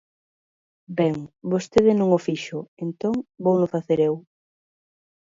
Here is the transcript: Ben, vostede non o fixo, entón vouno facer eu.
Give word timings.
Ben, 0.97 1.15
vostede 1.51 1.91
non 1.99 2.09
o 2.17 2.19
fixo, 2.27 2.59
entón 2.83 3.15
vouno 3.45 3.71
facer 3.75 3.99
eu. 4.09 4.15